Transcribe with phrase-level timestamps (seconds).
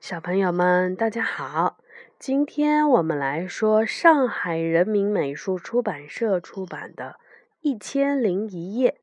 [0.00, 1.76] 小朋友们，大家好！
[2.18, 7.18] 今天我们来说上海人民美术出版社出版的
[7.60, 8.98] 《一千零一夜》。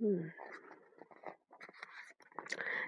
[0.00, 0.32] 嗯，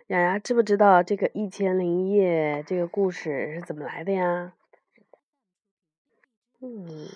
[0.07, 4.55] 雅雅知不知道这个《一千零一夜》这个故事是怎么来的呀？
[6.63, 7.09] 嗯，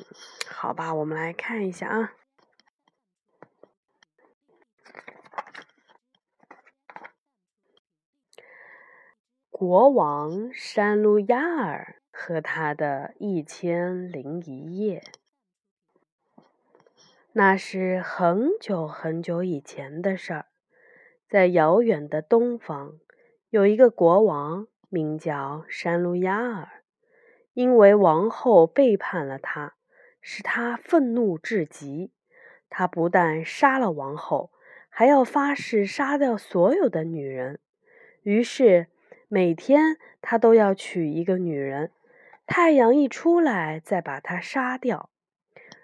[0.46, 2.12] 好吧，我们来看一下啊。
[9.64, 15.04] 国王山路亚尔和他的一千零一夜，
[17.30, 20.46] 那是很久很久以前的事儿。
[21.28, 22.98] 在遥远的东方，
[23.50, 26.82] 有一个国王，名叫山路亚尔。
[27.52, 29.76] 因为王后背叛了他，
[30.20, 32.10] 使他愤怒至极。
[32.68, 34.50] 他不但杀了王后，
[34.88, 37.60] 还要发誓杀掉所有的女人。
[38.24, 38.88] 于是。
[39.34, 41.90] 每天他都要娶一个女人，
[42.46, 45.08] 太阳一出来再把她杀掉。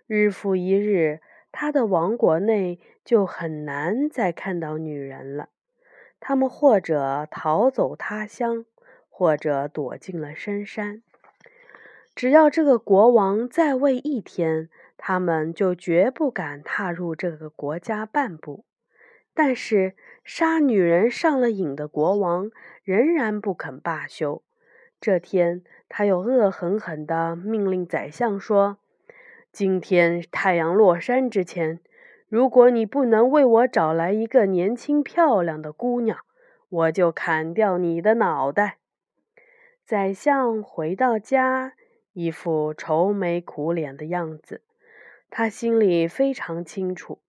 [0.07, 5.49] 日复一日，他的王国内就很难再看到女人了。
[6.21, 8.67] 他们或者逃走他乡，
[9.09, 11.03] 或者躲进了深山。
[12.15, 14.69] 只要这个国王在位一天，
[14.99, 18.67] 他们就绝不敢踏入这个国家半步。
[19.39, 19.95] 但是，
[20.25, 22.51] 杀女人上了瘾的国王
[22.83, 24.43] 仍然不肯罢休。
[25.01, 28.79] 这天，他又恶狠狠地命令宰相说
[29.53, 31.79] ：“今天太阳落山之前，
[32.29, 36.19] 如果你不能为我找来一个年轻漂亮的姑娘，
[36.69, 38.79] 我就砍掉你的脑袋。”
[39.87, 41.75] 宰相回到家，
[42.13, 44.63] 一副愁眉苦脸的样子。
[45.31, 47.21] 他心里非常清楚。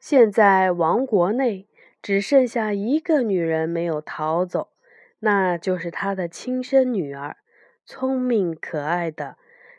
[0.00, 1.68] 现在王国内
[2.00, 4.70] 只剩下一个女人没有逃走，
[5.18, 7.36] 那就是他的亲生女儿，
[7.84, 9.36] 聪明可爱的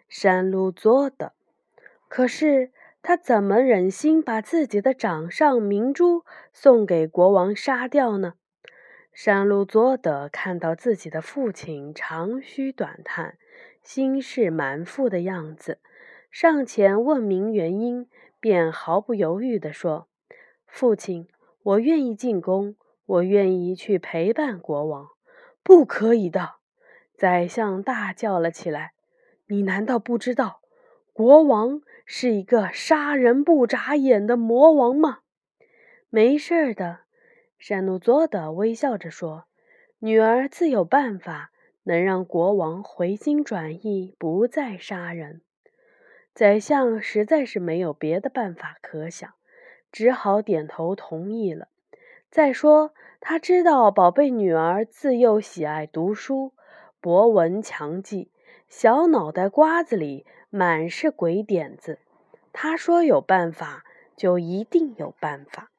[0.07, 1.33] 山路佐的。
[2.07, 2.69] 可是
[3.01, 8.35] 他怎么忍心把自己的掌上明珠送给国王杀掉呢？
[9.11, 13.39] 山路佐的看到自己的父亲长吁短叹、
[13.81, 15.79] 心事满腹的样子，
[16.29, 18.07] 上前问明原因，
[18.39, 20.07] 便毫不犹豫地说。
[20.71, 21.27] 父亲，
[21.63, 25.09] 我愿意进宫，我愿意去陪伴国王。
[25.61, 26.55] 不可以的！
[27.13, 28.93] 宰相大叫了起来
[29.47, 30.61] ：“你难道不知道，
[31.11, 35.19] 国王是一个杀人不眨眼的魔王吗？”
[36.09, 37.01] 没事的，
[37.59, 39.45] 山怒佐德微笑着说
[39.99, 41.51] ：“女儿自有办法，
[41.83, 45.41] 能让国王回心转意，不再杀人。”
[46.33, 49.33] 宰相实在是没有别的办法可想。
[49.91, 51.67] 只好点头同意了。
[52.29, 56.53] 再说，他知道宝贝女儿自幼喜爱读书，
[57.01, 58.29] 博闻强记，
[58.69, 61.99] 小脑袋瓜子里满是鬼点子。
[62.53, 63.83] 他说有办法，
[64.15, 65.69] 就一定有办法。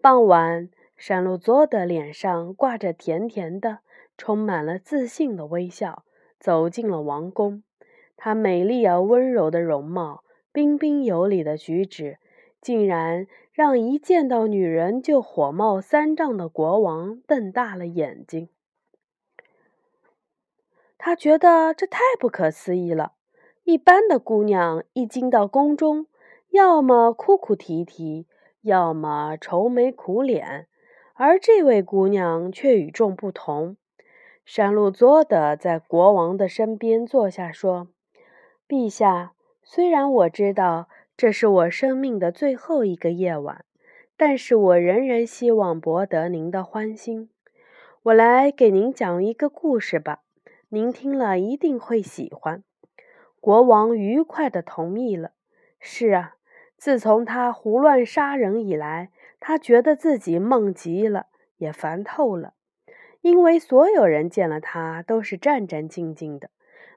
[0.00, 3.78] 傍晚，山路佐的脸上挂着甜甜的、
[4.16, 6.04] 充满了自信的微笑，
[6.38, 7.64] 走进了王宫。
[8.16, 12.18] 她美丽而温柔的容貌，彬彬有礼的举止。
[12.60, 18.48] 竟然让一见到女人就火冒三丈的国王瞪大了眼睛。
[20.96, 23.12] 他觉得这太不可思议了。
[23.64, 26.06] 一般的姑娘一进到宫中，
[26.50, 28.26] 要么哭哭啼啼，
[28.62, 30.66] 要么愁眉苦脸，
[31.14, 33.76] 而这位姑娘却与众不同。
[34.44, 37.88] 山路佐的在国王的身边坐下，说
[38.66, 43.64] ：“陛下，虽然我知道。”这是我生命的最后一个夜晚，
[44.16, 47.28] 但是我仍然希望博得您的欢心。
[48.04, 50.20] 我来给您讲一个故事吧，
[50.68, 52.62] 您听了一定会喜欢。
[53.40, 55.32] 国王愉快地同意了。
[55.80, 56.36] 是啊，
[56.76, 62.54] 自从他胡乱杀人以来，他觉得自己梦极了，也烦透了。
[63.22, 66.50] 因为所有人见了他都是战战兢兢的，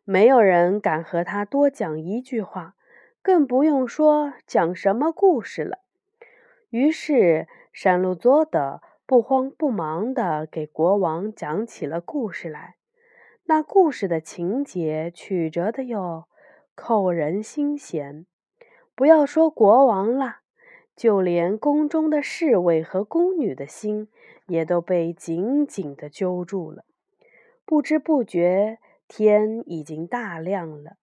[0.03, 2.75] 没有人敢和他多讲一句话。
[3.21, 5.79] 更不用说讲什么故事了。
[6.69, 12.75] 于是山路佐德不慌不忙地给国王讲起了故事来。
[13.45, 16.25] 那故事的情节曲折的哟，
[16.75, 18.25] 扣人心弦。
[18.95, 20.37] 不要说国王了，
[20.95, 24.07] 就连宫中的侍卫和宫女的心
[24.47, 26.85] 也都被紧紧地揪住了。
[27.65, 30.97] 不知不觉，天已经大亮了。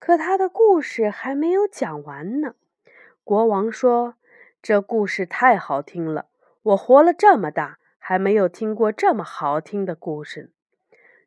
[0.00, 2.54] 可他的故事还没有讲完呢。
[3.22, 4.14] 国王说
[4.60, 6.26] ：“这故事太好听了，
[6.62, 10.50] 我活了这么大，还没有听过这么好听的故事。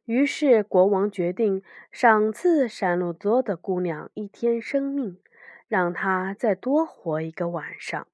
[0.05, 5.19] 于是国王决定赏赐山路多的姑娘一天生命，
[5.67, 8.07] 让她再多活一个晚上。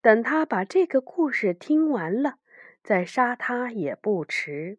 [0.00, 2.36] 等她把这个故事听完了，
[2.82, 4.78] 再杀她也不迟。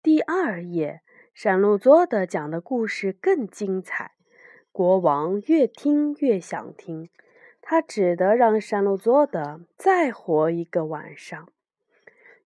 [0.00, 1.02] 第二夜，
[1.34, 4.12] 山路多的讲的故事更精彩，
[4.78, 7.08] 国王越听越想听，
[7.60, 11.48] 他只得让山路佐德再活一个晚上。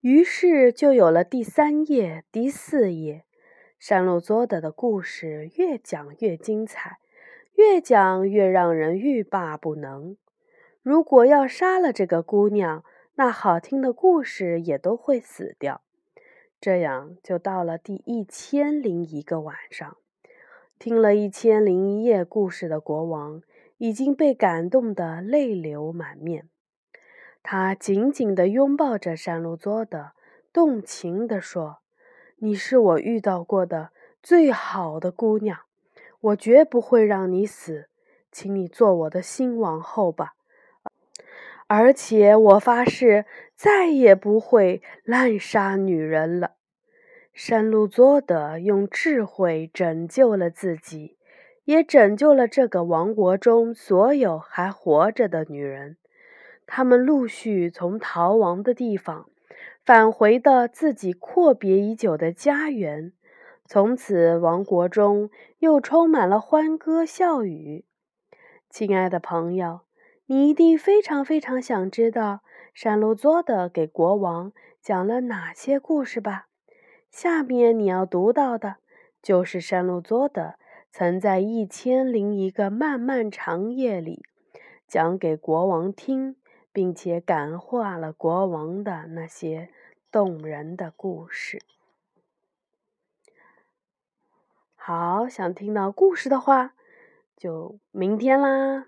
[0.01, 3.27] 于是就有了第三页、第四页。
[3.79, 7.01] 山路佐德的故事越讲越精彩，
[7.57, 10.17] 越讲越让人欲罢不能。
[10.81, 12.83] 如果要杀了这个姑娘，
[13.17, 15.83] 那好听的故事也都会死掉。
[16.59, 19.99] 这样就到了第一千零一个晚上，
[20.83, 23.41] 听了一千零一夜故事的国王
[23.79, 26.49] 已经被感动得泪流满面。
[27.41, 30.11] 他紧紧地拥抱着山路佐德，
[30.53, 31.79] 动情地说
[32.39, 33.91] ：“你是我遇到过的
[34.25, 35.61] 最好的姑娘，
[36.21, 37.87] 我绝不会让你死，
[38.33, 40.35] 请你做我的新王后吧。
[41.69, 43.25] 而且我发誓，
[43.55, 46.57] 再也不会滥杀女人了。”
[47.33, 51.17] 山路佐德用智慧拯救了自己，
[51.65, 55.97] 也拯救了这个王国中所有还活着的女人。
[56.67, 59.31] 他们陆续从逃亡的地方
[59.85, 63.13] 返回的自己阔别已久的家园，
[63.65, 67.87] 从此王国中又充满了欢歌笑语。
[68.69, 69.81] 亲爱的朋友，
[70.27, 72.41] 你一定非常非常想知道
[72.75, 74.53] 山路佐德给国王
[74.83, 76.49] 讲了哪些故事吧？
[77.13, 78.79] 下面你要读到的
[79.23, 80.55] 就是山路佐德
[80.91, 84.25] 曾在一千零一个漫漫长夜里
[84.89, 86.35] 讲给国王听。
[86.75, 89.69] 并且感化了国王的那些
[90.11, 91.61] 动人的故事。
[94.75, 96.73] 好，想听到故事的话，
[97.37, 98.87] 就明天啦，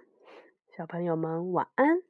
[0.74, 2.02] 小朋友们晚安。